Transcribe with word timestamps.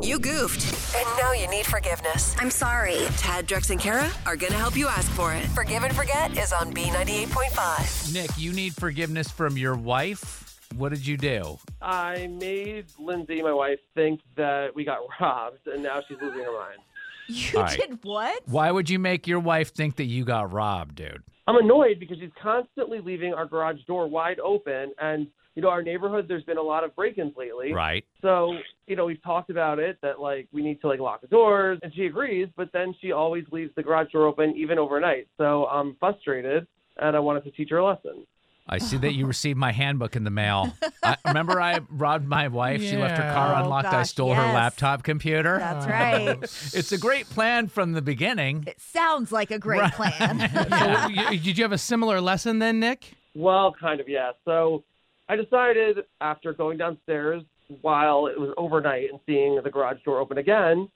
You 0.00 0.18
goofed. 0.18 0.96
And 0.96 1.06
now 1.18 1.32
you 1.32 1.48
need 1.48 1.66
forgiveness. 1.66 2.34
I'm 2.38 2.50
sorry. 2.50 3.06
Tad, 3.16 3.46
Drex, 3.46 3.70
and 3.70 3.80
Kara 3.80 4.10
are 4.26 4.36
going 4.36 4.52
to 4.52 4.58
help 4.58 4.76
you 4.76 4.88
ask 4.88 5.10
for 5.12 5.32
it. 5.34 5.44
Forgive 5.48 5.82
and 5.84 5.94
Forget 5.94 6.36
is 6.36 6.52
on 6.52 6.72
B98.5. 6.72 8.12
Nick, 8.14 8.30
you 8.36 8.52
need 8.52 8.74
forgiveness 8.74 9.30
from 9.30 9.56
your 9.56 9.74
wife. 9.76 10.58
What 10.76 10.88
did 10.90 11.06
you 11.06 11.16
do? 11.16 11.58
I 11.80 12.26
made 12.26 12.86
Lindsey, 12.98 13.42
my 13.42 13.52
wife, 13.52 13.78
think 13.94 14.20
that 14.36 14.74
we 14.74 14.84
got 14.84 14.98
robbed, 15.20 15.66
and 15.66 15.82
now 15.82 16.00
she's 16.06 16.18
losing 16.20 16.40
her 16.42 16.52
mind. 16.52 16.80
You 17.28 17.58
All 17.58 17.64
right. 17.64 17.78
did 17.78 17.98
what? 18.02 18.42
Why 18.46 18.70
would 18.70 18.90
you 18.90 18.98
make 18.98 19.26
your 19.26 19.40
wife 19.40 19.72
think 19.72 19.96
that 19.96 20.04
you 20.04 20.24
got 20.24 20.52
robbed, 20.52 20.96
dude? 20.96 21.22
I'm 21.46 21.56
annoyed 21.56 21.98
because 22.00 22.18
she's 22.18 22.30
constantly 22.42 23.00
leaving 23.00 23.34
our 23.34 23.46
garage 23.46 23.80
door 23.86 24.08
wide 24.08 24.40
open, 24.40 24.92
and 25.00 25.28
you 25.54 25.62
know 25.62 25.68
our 25.70 25.82
neighborhood. 25.82 26.26
There's 26.28 26.44
been 26.44 26.58
a 26.58 26.62
lot 26.62 26.84
of 26.84 26.94
break-ins 26.96 27.36
lately. 27.36 27.72
Right. 27.72 28.04
So 28.22 28.54
you 28.86 28.96
know 28.96 29.04
we've 29.06 29.22
talked 29.22 29.50
about 29.50 29.78
it 29.78 29.98
that 30.02 30.20
like 30.20 30.48
we 30.52 30.62
need 30.62 30.80
to 30.82 30.88
like 30.88 31.00
lock 31.00 31.20
the 31.20 31.26
doors, 31.28 31.78
and 31.82 31.94
she 31.94 32.06
agrees. 32.06 32.48
But 32.56 32.70
then 32.72 32.94
she 33.00 33.12
always 33.12 33.44
leaves 33.52 33.70
the 33.76 33.82
garage 33.82 34.10
door 34.12 34.26
open 34.26 34.54
even 34.56 34.78
overnight. 34.78 35.28
So 35.38 35.66
I'm 35.66 35.96
frustrated, 36.00 36.66
and 36.98 37.16
I 37.16 37.20
wanted 37.20 37.44
to 37.44 37.50
teach 37.50 37.70
her 37.70 37.78
a 37.78 37.86
lesson. 37.86 38.26
I 38.66 38.78
see 38.78 38.96
that 38.96 39.12
you 39.12 39.26
received 39.26 39.58
my 39.58 39.72
handbook 39.72 40.16
in 40.16 40.24
the 40.24 40.30
mail. 40.30 40.74
I, 41.02 41.18
remember, 41.26 41.60
I 41.60 41.80
robbed 41.90 42.26
my 42.26 42.48
wife. 42.48 42.80
She 42.82 42.96
left 42.96 43.18
her 43.18 43.30
car 43.30 43.50
Yeah. 43.50 43.60
Oh, 43.60 43.64
unlocked. 43.64 43.88
I 43.88 43.90
gosh, 43.90 44.08
stole 44.08 44.32
her 44.32 44.40
laptop 44.54 45.02
computer. 45.02 45.58
That's 45.58 45.86
right. 45.86 46.38
It's 46.74 46.90
a 46.90 46.96
great 46.96 47.28
plan 47.28 47.68
from 47.68 47.92
the 47.92 48.00
beginning. 48.00 48.64
It 48.66 48.80
sounds 48.80 49.30
like 49.30 49.50
a 49.50 49.58
great 49.58 49.92
plan. 49.92 50.38
So, 50.78 51.08
you- 51.08 51.40
did 51.40 51.58
you 51.58 51.64
have 51.64 51.72
a 51.72 51.78
similar 51.78 52.22
lesson 52.22 52.58
then, 52.58 52.80
Nick? 52.80 53.12
Well, 53.34 53.74
kind 53.78 54.00
of, 54.00 54.08
yeah. 54.08 54.32
So 54.46 54.82
I 55.28 55.36
decided 55.36 55.98
after 56.20 56.52
going 56.52 56.78
downstairs 56.78 57.42
while 57.80 58.26
it 58.26 58.38
was 58.38 58.52
overnight 58.56 59.10
and 59.10 59.18
seeing 59.26 59.60
the 59.62 59.70
garage 59.70 60.02
door 60.04 60.18
open 60.18 60.38
again 60.38 60.88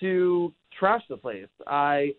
to 0.00 0.52
trash 0.78 1.02
the 1.08 1.16
place. 1.16 1.48
I 1.66 2.14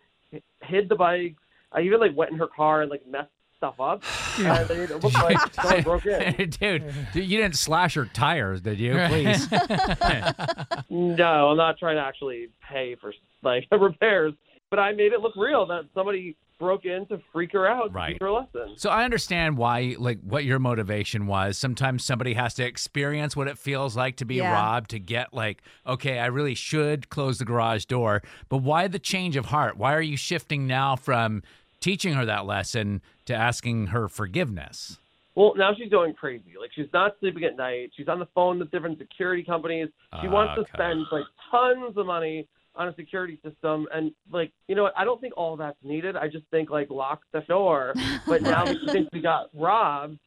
hid 0.61 0.89
the 0.89 0.95
bikes. 0.95 1.41
I 1.71 1.81
even 1.81 1.99
like 1.99 2.15
went 2.15 2.31
in 2.31 2.37
her 2.37 2.47
car 2.47 2.81
and 2.83 2.91
like 2.91 3.05
messed 3.07 3.29
stuff 3.57 3.79
up, 3.79 4.03
and 4.39 4.69
it 4.69 5.03
looked 5.03 5.15
like 5.15 5.37
someone 5.53 5.81
broke 5.83 6.05
in. 6.05 6.33
dude, 6.35 6.59
dude, 6.59 6.93
you 7.15 7.37
didn't 7.37 7.55
slash 7.55 7.95
her 7.95 8.05
tires, 8.05 8.61
did 8.61 8.79
you? 8.79 8.93
Please. 9.07 9.47
No, 10.89 11.49
I'm 11.49 11.57
not 11.57 11.77
trying 11.77 11.95
to 11.95 12.01
actually 12.01 12.49
pay 12.71 12.95
for 12.95 13.13
like 13.43 13.65
repairs, 13.71 14.33
but 14.69 14.79
I 14.79 14.91
made 14.93 15.13
it 15.13 15.19
look 15.21 15.35
real 15.35 15.65
that 15.67 15.85
somebody 15.93 16.35
broke 16.57 16.85
in 16.85 17.05
to 17.07 17.19
freak 17.33 17.51
her 17.51 17.67
out, 17.67 17.93
Right. 17.93 18.13
teach 18.13 18.21
her 18.21 18.27
a 18.27 18.33
lesson. 18.33 18.75
So 18.77 18.89
I 18.89 19.03
understand 19.03 19.57
why, 19.57 19.95
like, 19.99 20.19
what 20.21 20.45
your 20.45 20.57
motivation 20.57 21.27
was. 21.27 21.57
Sometimes 21.57 22.05
somebody 22.05 22.33
has 22.33 22.53
to 22.55 22.65
experience 22.65 23.35
what 23.35 23.47
it 23.49 23.57
feels 23.57 23.97
like 23.97 24.15
to 24.17 24.25
be 24.25 24.35
Yeah. 24.35 24.53
robbed 24.53 24.89
to 24.91 24.99
get, 24.99 25.33
like, 25.33 25.61
okay, 25.85 26.17
I 26.19 26.27
really 26.27 26.55
should 26.55 27.09
close 27.09 27.39
the 27.39 27.45
garage 27.45 27.85
door. 27.85 28.21
But 28.47 28.59
why 28.59 28.87
the 28.87 28.99
change 28.99 29.35
of 29.35 29.47
heart? 29.47 29.75
Why 29.77 29.93
are 29.93 30.01
you 30.01 30.15
shifting 30.15 30.65
now 30.65 30.95
from 30.95 31.43
teaching 31.81 32.13
her 32.13 32.25
that 32.25 32.45
lesson 32.45 33.01
to 33.25 33.35
asking 33.35 33.87
her 33.87 34.07
forgiveness? 34.07 34.97
Well, 35.35 35.53
now 35.57 35.73
she's 35.75 35.91
going 35.91 36.13
crazy. 36.13 36.53
Like 36.57 36.71
she's 36.73 36.87
not 36.93 37.17
sleeping 37.19 37.43
at 37.43 37.57
night. 37.57 37.91
She's 37.97 38.07
on 38.07 38.19
the 38.19 38.27
phone 38.27 38.59
with 38.59 38.71
different 38.71 38.97
security 38.97 39.43
companies. 39.43 39.89
She 40.21 40.29
wants 40.29 40.53
to 40.55 40.61
ah, 40.61 40.63
Okay. 40.63 40.71
spend 40.73 41.05
like 41.11 41.25
tons 41.51 41.97
of 41.97 42.05
money 42.05 42.47
on 42.75 42.87
a 42.89 42.95
security 42.95 43.39
system, 43.43 43.87
and 43.93 44.11
like 44.31 44.51
you 44.67 44.75
know 44.75 44.83
what? 44.83 44.93
I 44.97 45.03
don't 45.03 45.19
think 45.21 45.33
all 45.37 45.55
that's 45.57 45.77
needed. 45.83 46.15
I 46.15 46.27
just 46.27 46.45
think 46.51 46.69
like 46.69 46.89
lock 46.89 47.21
the 47.31 47.41
door. 47.41 47.93
But 48.27 48.41
now 48.41 48.65
that 48.65 48.77
she 48.81 48.87
thinks 48.91 49.09
we 49.13 49.21
got 49.21 49.49
robbed, 49.53 50.17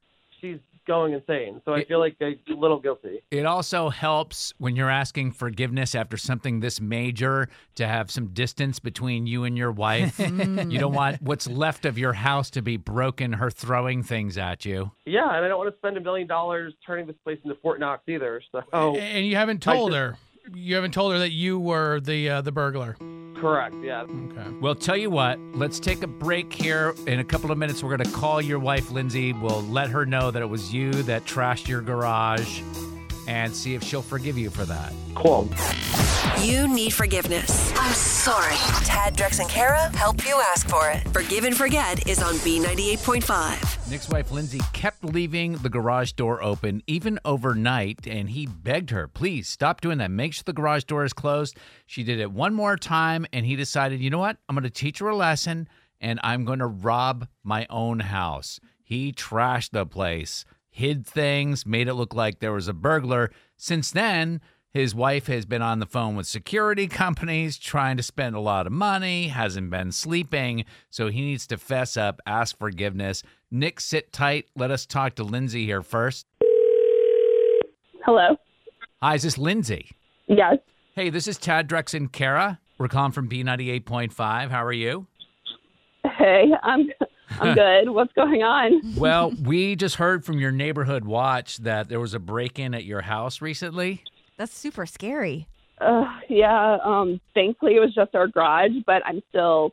she's 0.41 0.59
going 0.87 1.13
insane. 1.13 1.61
So 1.67 1.75
I 1.75 1.85
feel 1.85 1.99
like 1.99 2.17
a 2.23 2.39
little 2.49 2.81
guilty. 2.81 3.21
It 3.31 3.45
also 3.45 3.91
helps 3.91 4.55
when 4.57 4.75
you're 4.75 4.89
asking 4.89 5.33
forgiveness 5.33 5.95
after 5.95 6.17
something 6.17 6.61
this 6.61 6.81
major 6.81 7.51
to 7.75 7.87
have 7.87 8.11
some 8.11 8.29
distance 8.29 8.79
between 8.79 9.27
you 9.27 9.45
and 9.45 9.57
your 9.59 9.71
wife. 9.73 10.17
Mm. 10.29 10.71
you 10.73 10.79
don't 10.79 10.95
want 10.95 11.21
what's 11.21 11.47
left 11.47 11.85
of 11.85 11.99
your 11.99 12.13
house 12.15 12.49
to 12.51 12.63
be 12.63 12.77
broken, 12.79 13.35
her 13.35 13.51
throwing 13.51 14.03
things 14.03 14.39
at 14.39 14.65
you. 14.65 14.91
Yeah, 15.05 15.27
and 15.35 15.45
I 15.45 15.49
don't 15.49 15.59
want 15.59 15.71
to 15.71 15.77
spend 15.77 15.97
a 15.99 16.01
million 16.01 16.27
dollars 16.27 16.73
turning 16.87 17.07
this 17.07 17.17
place 17.25 17.39
into 17.45 17.57
Fort 17.57 17.81
Knox 17.81 18.03
either. 18.09 18.41
So 18.73 18.97
And 18.97 19.27
you 19.27 19.37
haven't 19.37 19.61
told 19.63 19.91
just- 19.91 19.99
her. 19.99 20.17
You 20.55 20.75
haven't 20.75 20.93
told 20.93 21.13
her 21.13 21.19
that 21.21 21.33
you 21.33 21.59
were 21.59 22.01
the 22.01 22.29
uh, 22.31 22.41
the 22.43 22.53
burglar. 22.53 22.97
correct, 23.35 23.77
yeah. 23.83 24.03
Okay. 24.03 24.51
Well, 24.61 24.75
tell 24.75 24.97
you 24.97 25.11
what, 25.11 25.39
let's 25.55 25.79
take 25.79 26.03
a 26.03 26.07
break 26.07 26.53
here. 26.53 26.95
In 27.07 27.21
a 27.21 27.25
couple 27.25 27.51
of 27.53 27.59
minutes, 27.59 27.83
we're 27.83 27.97
going 27.97 28.09
to 28.11 28.17
call 28.17 28.41
your 28.41 28.59
wife, 28.59 28.91
Lindsey. 28.91 29.33
We'll 29.33 29.63
let 29.63 29.91
her 29.91 30.05
know 30.07 30.31
that 30.31 30.43
it 30.43 30.47
was 30.49 30.73
you 30.73 30.93
that 31.05 31.25
trashed 31.25 31.69
your 31.69 31.81
garage 31.81 32.63
and 33.29 33.55
see 33.55 33.75
if 33.75 33.83
she'll 33.85 34.03
forgive 34.03 34.37
you 34.39 34.51
for 34.51 34.65
that. 34.65 34.93
Cool. 35.15 35.49
You 36.43 36.67
need 36.67 36.93
forgiveness. 36.95 37.73
I'm 37.77 37.93
sorry. 37.93 38.57
Tad, 38.85 39.17
Drex, 39.17 39.39
and 39.41 39.49
Kara 39.49 39.95
help 39.97 40.25
you 40.27 40.41
ask 40.49 40.69
for 40.69 40.91
it. 40.91 41.07
Forgive 41.11 41.45
and 41.45 41.57
Forget 41.57 42.09
is 42.09 42.23
on 42.23 42.35
B98.5. 42.37 43.78
Nick's 43.91 44.11
wife, 44.11 44.31
Lindsey, 44.31 44.61
kept 44.75 45.03
leaving 45.03 45.53
the 45.53 45.71
garage 45.71 46.13
door 46.13 46.43
open 46.43 46.83
even 46.87 47.19
overnight, 47.25 48.07
and 48.07 48.29
he 48.29 48.47
begged 48.47 48.91
her, 48.91 49.09
please 49.09 49.49
stop 49.49 49.81
doing 49.81 49.97
that. 49.97 50.11
Make 50.11 50.35
sure 50.35 50.43
the 50.45 50.53
garage 50.53 50.85
door 50.85 51.07
is 51.07 51.15
closed. 51.15 51.57
She 51.87 52.05
did 52.05 52.21
it 52.21 52.31
one 52.31 52.53
more 52.53 52.77
time, 52.77 53.25
and 53.33 53.47
he 53.47 53.57
decided, 53.57 54.01
you 54.01 54.11
know 54.11 54.19
what? 54.19 54.37
I'm 54.47 54.55
going 54.55 54.65
to 54.65 54.71
teach 54.71 54.99
her 54.99 55.09
a 55.09 55.17
lesson, 55.17 55.71
and 56.03 56.21
I'm 56.23 56.45
going 56.45 56.59
to 56.59 56.67
rob 56.67 57.29
my 57.43 57.67
own 57.71 58.01
house. 58.01 58.61
He 58.83 59.11
trashed 59.11 59.71
the 59.71 59.87
place, 59.87 60.45
hid 60.69 61.07
things, 61.07 61.65
made 61.65 61.89
it 61.89 61.95
look 61.95 62.15
like 62.15 62.41
there 62.41 62.53
was 62.53 62.69
a 62.69 62.75
burglar. 62.75 63.31
Since 63.57 63.93
then, 63.93 64.43
his 64.73 64.95
wife 64.95 65.27
has 65.27 65.47
been 65.47 65.63
on 65.63 65.79
the 65.79 65.87
phone 65.87 66.17
with 66.17 66.27
security 66.27 66.87
companies 66.89 67.59
trying 67.59 67.97
to 67.97 68.03
spend 68.03 68.37
a 68.37 68.41
lot 68.41 68.67
of 68.67 68.73
money, 68.73 69.29
hasn't 69.29 69.71
been 69.71 69.93
sleeping, 69.93 70.65
so 70.91 71.09
he 71.09 71.23
needs 71.23 71.47
to 71.49 71.57
fess 71.57 71.97
up, 71.97 72.21
ask 72.27 72.57
forgiveness. 72.59 73.23
Nick, 73.51 73.81
sit 73.81 74.13
tight. 74.13 74.47
Let 74.55 74.71
us 74.71 74.85
talk 74.85 75.15
to 75.17 75.25
Lindsey 75.25 75.65
here 75.65 75.83
first. 75.83 76.27
Hello. 78.05 78.37
Hi, 79.03 79.15
is 79.15 79.23
this 79.23 79.39
Lindsey? 79.39 79.91
Yes. 80.27 80.59
Hey, 80.95 81.11
this 81.11 81.27
is 81.27 81.39
Tad 81.39 81.69
Drex 81.69 81.95
and 81.95 82.13
Kara. 82.13 82.59
We're 82.79 82.89
calling 82.89 83.13
from 83.13 83.29
B98.5. 83.29 84.51
How 84.51 84.65
are 84.65 84.73
you? 84.73 85.07
Hey, 86.17 86.51
I'm 86.63 86.89
I'm 87.41 87.55
good. 87.55 87.91
What's 87.91 88.13
going 88.13 88.43
on? 88.43 88.97
Well, 88.97 89.33
we 89.43 89.77
just 89.77 89.97
heard 89.97 90.25
from 90.25 90.39
your 90.39 90.53
neighborhood 90.53 91.05
watch 91.05 91.59
that 91.59 91.89
there 91.89 92.01
was 92.01 92.15
a 92.15 92.19
break 92.19 92.59
in 92.59 92.75
at 92.75 92.85
your 92.85 93.03
house 93.03 93.41
recently. 93.41 94.03
That's 94.39 94.57
super 94.57 94.87
scary. 94.87 95.47
Uh, 95.81 96.07
yeah. 96.31 96.79
Um. 96.83 97.21
Thankfully, 97.35 97.77
it 97.77 97.81
was 97.81 97.95
just 97.95 98.15
our 98.15 98.27
garage, 98.29 98.71
but 98.87 99.03
I'm 99.05 99.21
still 99.29 99.73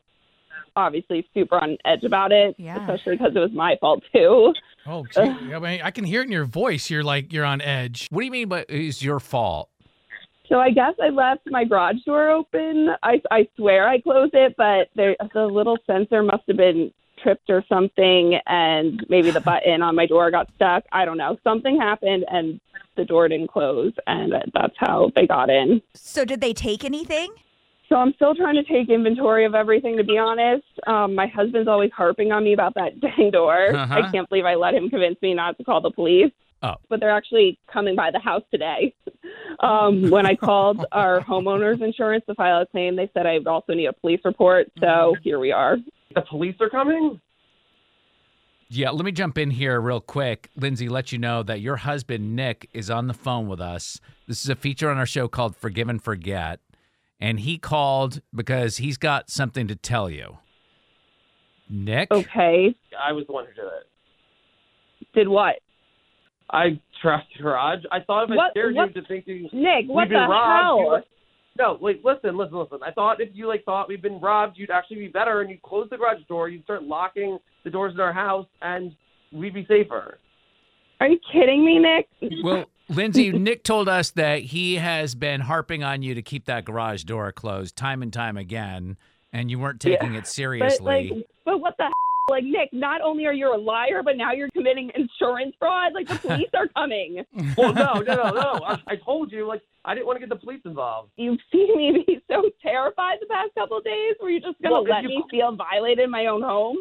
obviously 0.76 1.26
super 1.32 1.56
on 1.56 1.78
edge 1.86 2.04
about 2.04 2.32
it, 2.32 2.54
Yeah. 2.58 2.78
especially 2.80 3.16
because 3.16 3.34
it 3.34 3.38
was 3.38 3.50
my 3.52 3.76
fault 3.80 4.02
too. 4.14 4.52
Oh, 4.86 5.06
gee. 5.14 5.20
I, 5.20 5.58
mean, 5.58 5.80
I 5.82 5.90
can 5.90 6.04
hear 6.04 6.20
it 6.20 6.26
in 6.26 6.32
your 6.32 6.44
voice. 6.44 6.90
You're 6.90 7.02
like 7.02 7.32
you're 7.32 7.46
on 7.46 7.62
edge. 7.62 8.08
What 8.10 8.20
do 8.20 8.26
you 8.26 8.30
mean 8.32 8.48
by 8.48 8.66
it's 8.68 9.02
your 9.02 9.18
fault? 9.20 9.70
So 10.48 10.60
I 10.60 10.70
guess 10.70 10.94
I 11.02 11.08
left 11.08 11.40
my 11.46 11.64
garage 11.64 11.96
door 12.04 12.30
open. 12.30 12.90
I 13.02 13.20
I 13.30 13.48
swear 13.56 13.88
I 13.88 14.00
closed 14.00 14.34
it, 14.34 14.54
but 14.56 14.88
there 14.94 15.16
the 15.34 15.46
little 15.46 15.78
sensor 15.86 16.22
must 16.22 16.44
have 16.46 16.56
been 16.56 16.92
tripped 17.26 17.50
or 17.50 17.64
something, 17.68 18.38
and 18.46 19.04
maybe 19.08 19.30
the 19.30 19.40
button 19.40 19.82
on 19.82 19.96
my 19.96 20.06
door 20.06 20.30
got 20.30 20.48
stuck. 20.54 20.84
I 20.92 21.04
don't 21.04 21.18
know. 21.18 21.36
Something 21.42 21.78
happened, 21.80 22.24
and 22.30 22.60
the 22.96 23.04
door 23.04 23.28
didn't 23.28 23.48
close, 23.48 23.92
and 24.06 24.32
that's 24.54 24.74
how 24.78 25.10
they 25.14 25.26
got 25.26 25.50
in. 25.50 25.82
So 25.94 26.24
did 26.24 26.40
they 26.40 26.52
take 26.52 26.84
anything? 26.84 27.32
So 27.88 27.96
I'm 27.96 28.12
still 28.14 28.34
trying 28.34 28.56
to 28.56 28.64
take 28.64 28.88
inventory 28.88 29.44
of 29.44 29.54
everything. 29.54 29.96
To 29.96 30.04
be 30.04 30.18
honest, 30.18 30.64
um, 30.86 31.14
my 31.14 31.26
husband's 31.26 31.68
always 31.68 31.90
harping 31.96 32.32
on 32.32 32.44
me 32.44 32.52
about 32.52 32.74
that 32.74 33.00
dang 33.16 33.30
door. 33.30 33.74
Uh-huh. 33.74 33.94
I 33.94 34.10
can't 34.10 34.28
believe 34.28 34.44
I 34.44 34.54
let 34.54 34.74
him 34.74 34.88
convince 34.88 35.20
me 35.22 35.34
not 35.34 35.58
to 35.58 35.64
call 35.64 35.80
the 35.80 35.90
police. 35.90 36.32
Oh. 36.62 36.74
But 36.88 37.00
they're 37.00 37.10
actually 37.10 37.58
coming 37.70 37.94
by 37.94 38.10
the 38.10 38.20
house 38.20 38.42
today. 38.50 38.94
Um, 39.60 40.10
when 40.10 40.26
I 40.26 40.34
called 40.34 40.84
our 40.92 41.20
homeowners 41.20 41.80
insurance 41.80 42.24
to 42.28 42.34
file 42.34 42.60
a 42.60 42.66
claim, 42.66 42.94
they 42.94 43.10
said 43.14 43.26
I 43.26 43.38
would 43.38 43.46
also 43.46 43.72
need 43.72 43.86
a 43.86 43.92
police 43.92 44.20
report. 44.22 44.70
So 44.80 45.16
here 45.22 45.38
we 45.38 45.50
are. 45.50 45.78
The 46.14 46.22
police 46.22 46.56
are 46.60 46.68
coming? 46.68 47.20
Yeah, 48.68 48.90
let 48.90 49.04
me 49.04 49.12
jump 49.12 49.38
in 49.38 49.52
here 49.52 49.80
real 49.80 50.00
quick. 50.00 50.50
Lindsey, 50.56 50.88
let 50.88 51.12
you 51.12 51.18
know 51.18 51.42
that 51.44 51.60
your 51.60 51.76
husband, 51.76 52.34
Nick, 52.34 52.68
is 52.72 52.90
on 52.90 53.06
the 53.06 53.14
phone 53.14 53.46
with 53.46 53.60
us. 53.60 54.00
This 54.26 54.42
is 54.42 54.50
a 54.50 54.56
feature 54.56 54.90
on 54.90 54.98
our 54.98 55.06
show 55.06 55.28
called 55.28 55.54
Forgive 55.56 55.88
and 55.88 56.02
Forget. 56.02 56.60
And 57.20 57.40
he 57.40 57.58
called 57.58 58.20
because 58.34 58.78
he's 58.78 58.98
got 58.98 59.30
something 59.30 59.68
to 59.68 59.76
tell 59.76 60.10
you. 60.10 60.38
Nick? 61.70 62.10
Okay. 62.10 62.74
I 63.00 63.12
was 63.12 63.24
the 63.26 63.32
one 63.32 63.44
who 63.46 63.52
did 63.52 63.64
it. 63.64 65.06
Did 65.14 65.28
what? 65.28 65.56
I 66.50 66.80
trashed 67.02 67.22
the 67.36 67.42
garage. 67.42 67.80
I 67.90 68.00
thought 68.00 68.24
if 68.24 68.30
I 68.32 68.36
What- 68.36 68.50
scared 68.52 68.74
what- 68.74 68.94
you 68.94 69.00
to 69.00 69.08
thinking 69.08 69.48
Nick, 69.52 69.86
what 69.86 70.08
we've 70.08 70.10
the 70.10 70.26
robbed, 70.28 70.62
hell? 70.62 70.90
would- 70.90 71.04
no, 71.58 71.78
wait, 71.80 72.04
listen, 72.04 72.36
listen, 72.36 72.56
listen. 72.58 72.78
I 72.84 72.90
thought 72.90 73.20
if 73.20 73.30
you 73.32 73.46
like 73.48 73.64
thought 73.64 73.88
we'd 73.88 74.02
been 74.02 74.20
robbed, 74.20 74.58
you'd 74.58 74.70
actually 74.70 74.96
be 74.98 75.08
better, 75.08 75.40
and 75.40 75.48
you'd 75.50 75.62
close 75.62 75.88
the 75.90 75.96
garage 75.96 76.22
door, 76.28 76.48
you'd 76.48 76.64
start 76.64 76.82
locking 76.82 77.38
the 77.66 77.70
doors 77.70 77.92
in 77.92 78.00
our 78.00 78.12
house, 78.12 78.46
and 78.62 78.94
we'd 79.32 79.52
be 79.52 79.66
safer. 79.66 80.18
Are 81.00 81.08
you 81.08 81.18
kidding 81.32 81.64
me, 81.66 81.78
Nick? 81.80 82.08
Well, 82.44 82.66
Lindsey, 82.88 83.32
Nick 83.38 83.64
told 83.64 83.88
us 83.88 84.12
that 84.12 84.38
he 84.40 84.76
has 84.76 85.14
been 85.16 85.40
harping 85.42 85.82
on 85.84 86.00
you 86.02 86.14
to 86.14 86.22
keep 86.22 86.46
that 86.46 86.64
garage 86.64 87.02
door 87.04 87.32
closed 87.32 87.76
time 87.76 88.02
and 88.02 88.12
time 88.12 88.36
again, 88.36 88.96
and 89.32 89.50
you 89.50 89.58
weren't 89.58 89.80
taking 89.80 90.14
it 90.14 90.20
But 90.20 90.28
seriously. 90.28 91.10
like, 91.12 91.26
but 91.44 91.58
what 91.58 91.74
the 91.76 91.86
h- 91.86 91.92
like 92.30 92.44
Nick? 92.44 92.72
Not 92.72 93.00
only 93.02 93.26
are 93.26 93.32
you 93.32 93.52
a 93.52 93.58
liar, 93.58 94.02
but 94.04 94.16
now 94.16 94.32
you're 94.32 94.48
committing 94.50 94.90
insurance 94.94 95.54
fraud. 95.58 95.92
Like 95.92 96.06
the 96.06 96.18
police 96.18 96.48
are 96.54 96.68
coming. 96.68 97.24
Well, 97.58 97.74
no, 97.74 97.94
no, 97.94 98.14
no, 98.14 98.30
no. 98.30 98.60
I, 98.64 98.78
I 98.86 98.96
told 98.96 99.32
you, 99.32 99.46
like, 99.46 99.62
I 99.84 99.94
didn't 99.94 100.06
want 100.06 100.16
to 100.16 100.20
get 100.20 100.28
the 100.28 100.36
police 100.42 100.60
involved. 100.64 101.10
You've 101.16 101.38
seen 101.52 101.76
me 101.76 102.04
be 102.06 102.20
so 102.30 102.42
terrified 102.62 103.16
the 103.20 103.26
past 103.26 103.50
couple 103.56 103.78
of 103.78 103.84
days. 103.84 104.14
Were 104.22 104.30
you 104.30 104.40
just 104.40 104.60
gonna 104.62 104.74
Well, 104.74 104.84
let 104.84 105.02
you- 105.02 105.08
me 105.10 105.24
feel 105.30 105.54
violated 105.56 106.04
in 106.04 106.10
my 106.10 106.26
own 106.26 106.42
home? 106.42 106.78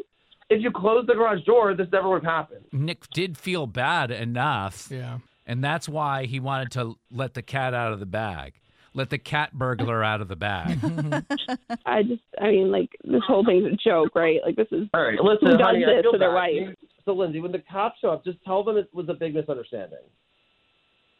If 0.49 0.61
you 0.61 0.71
closed 0.71 1.07
the 1.07 1.13
garage 1.13 1.43
door, 1.43 1.73
this 1.73 1.87
never 1.91 2.09
would 2.09 2.23
have 2.23 2.31
happened. 2.31 2.65
Nick 2.71 3.09
did 3.09 3.37
feel 3.37 3.65
bad 3.67 4.11
enough, 4.11 4.89
Yeah. 4.91 5.19
and 5.47 5.63
that's 5.63 5.89
why 5.89 6.25
he 6.25 6.39
wanted 6.39 6.71
to 6.73 6.95
let 7.11 7.33
the 7.33 7.41
cat 7.41 7.73
out 7.73 7.93
of 7.93 7.99
the 7.99 8.05
bag. 8.05 8.53
Let 8.93 9.09
the 9.09 9.17
cat 9.17 9.51
burglar 9.53 10.03
out 10.03 10.21
of 10.21 10.27
the 10.29 10.35
bag. 10.37 10.77
I 11.85 12.03
just, 12.03 12.21
I 12.39 12.51
mean, 12.51 12.71
like 12.71 12.89
this 13.03 13.23
whole 13.27 13.43
thing's 13.43 13.65
a 13.65 13.75
joke, 13.75 14.15
right? 14.15 14.39
Like 14.45 14.55
this 14.55 14.67
is 14.71 14.87
All 14.93 15.01
right, 15.03 15.17
who 15.19 15.27
listen, 15.27 15.49
does 15.49 15.59
honey, 15.61 15.83
this 15.83 16.05
to 16.11 16.17
their 16.17 16.29
bad. 16.29 16.35
wife? 16.67 16.75
So, 17.03 17.13
Lindsey, 17.13 17.39
when 17.41 17.51
the 17.51 17.59
cops 17.69 17.99
show 17.99 18.11
up, 18.11 18.23
just 18.23 18.37
tell 18.45 18.63
them 18.63 18.77
it 18.77 18.87
was 18.93 19.09
a 19.09 19.13
big 19.13 19.33
misunderstanding. 19.35 19.99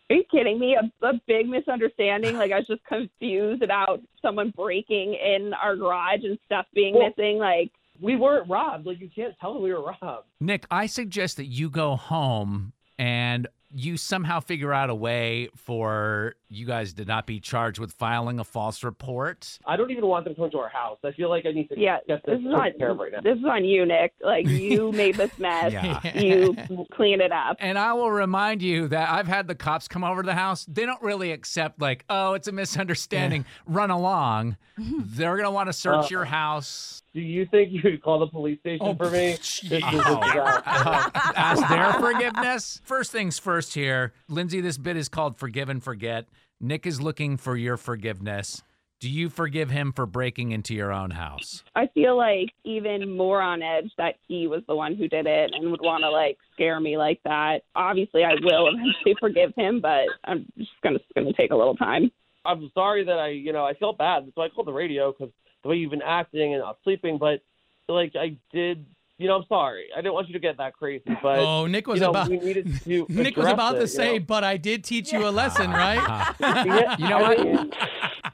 Are 0.10 0.16
you 0.16 0.24
kidding 0.32 0.60
me? 0.60 0.76
A, 0.76 1.06
a 1.06 1.14
big 1.28 1.50
misunderstanding. 1.50 2.38
Like 2.38 2.52
I 2.52 2.58
was 2.60 2.68
just 2.68 2.84
confused 2.86 3.62
about 3.64 4.02
someone 4.22 4.54
breaking 4.56 5.16
in 5.16 5.52
our 5.54 5.76
garage 5.76 6.24
and 6.24 6.38
stuff 6.46 6.68
being 6.74 6.94
Well- 6.96 7.10
missing. 7.18 7.40
Like 7.40 7.72
We 8.00 8.16
weren't 8.16 8.50
robbed. 8.50 8.86
Like, 8.86 9.00
you 9.00 9.10
can't 9.14 9.34
tell 9.40 9.62
we 9.62 9.74
were 9.74 9.94
robbed. 10.02 10.28
Nick, 10.40 10.66
I 10.70 10.86
suggest 10.86 11.38
that 11.38 11.46
you 11.46 11.70
go 11.70 11.96
home 11.96 12.74
and 12.98 13.48
you 13.78 13.98
somehow 13.98 14.40
figure 14.40 14.72
out 14.72 14.90
a 14.90 14.96
way 14.96 15.50
for 15.56 16.36
you 16.48 16.66
guys 16.66 16.94
to 16.94 17.04
not 17.04 17.28
be 17.28 17.42
charged 17.42 17.78
with 17.78 17.92
filing 17.92 18.40
a 18.40 18.44
false 18.46 18.86
report. 18.86 19.60
I 19.66 19.76
don't 19.76 19.92
even 19.92 20.06
want 20.06 20.24
them 20.24 20.34
to 20.36 20.40
come 20.42 20.50
to 20.52 20.60
our 20.60 20.70
house. 20.70 20.98
I 21.04 21.12
feel 21.12 21.28
like 21.30 21.46
I 21.46 21.52
need 21.52 21.68
to 21.68 21.78
yeah, 21.78 21.98
get 22.08 22.26
this 22.26 22.38
this 22.38 22.48
is 22.48 22.54
on 22.54 22.72
care 22.78 22.94
right 22.94 23.12
now. 23.12 23.20
this 23.22 23.38
is 23.38 23.44
on 23.44 23.66
you, 23.66 23.86
Nick. 23.86 24.14
Like 24.24 24.48
you 24.50 24.94
made 24.94 25.16
this 25.16 25.38
mess. 25.38 25.74
Yeah. 25.74 26.00
You 26.18 26.56
clean 26.94 27.20
it 27.20 27.34
up. 27.34 27.58
And 27.60 27.78
I 27.78 27.92
will 27.94 28.12
remind 28.12 28.62
you 28.62 28.88
that 28.88 29.10
I've 29.10 29.28
had 29.28 29.48
the 29.50 29.56
cops 29.56 29.90
come 29.90 30.06
over 30.06 30.22
to 30.22 30.26
the 30.26 30.36
house. 30.36 30.66
They 30.70 30.86
don't 30.86 31.02
really 31.02 31.32
accept, 31.34 31.82
like, 31.82 32.06
oh, 32.10 32.34
it's 32.34 32.48
a 32.48 32.54
misunderstanding, 32.54 33.44
run 33.66 33.92
along. 33.92 34.56
They're 34.78 35.36
going 35.36 35.46
to 35.46 35.52
want 35.52 35.68
to 35.68 35.74
search 35.74 36.06
Uh, 36.06 36.08
your 36.12 36.26
house. 36.26 37.02
Do 37.14 37.22
you 37.22 37.46
think 37.46 37.72
you 37.72 37.82
could 37.82 38.02
call 38.02 38.20
the 38.20 38.28
police 38.28 38.60
station 38.60 38.86
Oh, 38.86 38.94
for 38.96 39.10
me? 39.10 39.36
jeez. 39.40 39.70
This 39.70 39.84
is 39.84 39.84
a 39.94 40.20
disaster. 40.20 40.62
Uh, 40.66 41.10
ask 41.36 41.68
their 41.70 41.94
forgiveness. 41.94 42.82
First 42.84 43.12
things 43.14 43.40
first 43.40 43.65
here. 43.74 44.14
Lindsey, 44.30 44.62
this 44.62 44.78
bit 44.78 44.98
is 44.98 45.10
called 45.10 45.38
Forgive 45.38 45.70
and 45.70 45.84
Forget. 45.84 46.28
Nick 46.60 46.86
is 46.86 47.02
looking 47.02 47.38
for 47.38 47.56
your 47.56 47.78
forgiveness. 47.78 48.64
Do 49.02 49.10
you 49.10 49.30
forgive 49.30 49.70
him 49.70 49.92
for 49.92 50.06
breaking 50.06 50.52
into 50.52 50.74
your 50.74 50.92
own 50.92 51.12
house? 51.12 51.64
I 51.76 51.88
feel 51.88 52.16
like 52.16 52.52
even 52.64 53.16
more 53.16 53.42
on 53.42 53.62
edge 53.62 53.92
that 53.98 54.16
he 54.28 54.48
was 54.48 54.64
the 54.68 54.76
one 54.76 54.96
who 54.96 55.08
did 55.08 55.28
it 55.28 55.52
and 55.54 55.70
would 55.70 55.82
want 55.82 56.04
to 56.04 56.10
like 56.10 56.38
scare 56.54 56.80
me 56.80 56.98
like 56.98 57.20
that. 57.26 57.64
Obviously, 57.76 58.24
I 58.24 58.36
will 58.42 58.68
eventually 58.68 59.16
forgive 59.20 59.54
him, 59.56 59.82
but 59.82 60.06
I'm 60.24 60.46
just 60.58 60.72
gonna 60.82 60.96
it's 60.96 61.06
gonna 61.14 61.34
take 61.34 61.52
a 61.52 61.56
little 61.56 61.76
time. 61.76 62.10
I'm 62.46 62.72
sorry 62.74 63.04
that 63.06 63.20
I, 63.20 63.30
you 63.30 63.52
know, 63.52 63.66
I 63.66 63.74
felt 63.74 63.98
bad. 63.98 64.32
So 64.34 64.42
I 64.42 64.50
called 64.50 64.68
the 64.68 64.74
radio 64.74 65.12
because 65.12 65.34
the 65.64 65.70
way 65.70 65.76
you've 65.76 65.92
been 65.92 66.02
acting 66.02 66.54
and 66.54 66.62
not 66.62 66.78
sleeping. 66.84 67.18
But 67.18 67.42
like 67.90 68.14
I 68.16 68.38
did, 68.54 68.86
you 69.18 69.28
know, 69.28 69.38
I'm 69.38 69.46
sorry. 69.48 69.86
I 69.96 70.02
didn't 70.02 70.14
want 70.14 70.28
you 70.28 70.34
to 70.34 70.40
get 70.40 70.58
that 70.58 70.74
crazy. 70.74 71.04
But 71.24 71.40
Oh, 71.40 71.68
Nick 71.68 71.88
was 71.88 72.00
you 72.00 72.06
know, 72.06 72.10
about 72.12 72.30
we 72.30 72.38
needed 72.38 72.68
to. 72.84 73.06
Nick 73.10 73.36
was 73.38 73.46
address 73.46 73.54
about 73.54 73.76
it, 73.76 73.78
to 73.78 73.82
you 73.84 73.88
say, 73.88 74.18
know? 74.20 74.26
but 74.26 74.44
I 74.44 74.58
did 74.58 74.84
teach 74.84 75.14
you 75.14 75.28
a 75.28 75.30
lesson, 75.32 75.72
right? 75.72 76.36
You 77.00 77.08
know 77.10 77.20
what? 77.20 77.40
mean, 77.40 77.72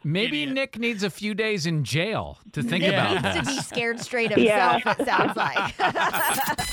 Maybe 0.04 0.46
Nick 0.48 0.80
needs 0.80 1.04
a 1.04 1.10
few 1.12 1.34
days 1.36 1.66
in 1.68 1.84
jail 1.84 2.40
to 2.54 2.64
think 2.64 2.84
Yeah. 2.84 3.12
about 3.20 3.34
He 3.36 3.40
Needs 3.42 3.50
to 3.50 3.56
be 3.56 3.62
scared 3.62 4.00
straight 4.00 4.36
Yeah. 4.38 4.80
himself, 4.80 5.00
it 5.00 5.06
sounds 5.06 5.36
like. 5.38 6.68